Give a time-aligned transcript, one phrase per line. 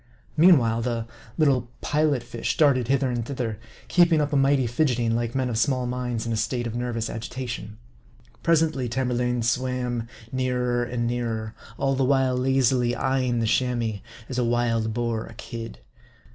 [0.35, 1.05] Meanwhile, the
[1.37, 5.47] little Pilot fish darted hither and thither; keeping up a mighty fidget ing, like men
[5.47, 7.77] of small minds in a state of nervous agitation.
[8.41, 14.43] Presently, Tamerlane swam nearer and nearer, all the while lazily eyeing the Chamois, as a
[14.43, 15.77] wild boar a kid.